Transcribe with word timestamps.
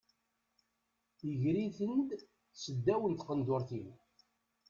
Iger-iten-id 1.29 2.09
seddaw 2.61 3.01
n 3.07 3.13
tqendurt-iw. 3.15 3.89